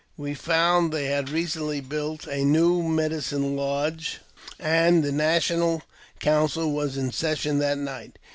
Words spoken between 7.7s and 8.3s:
night.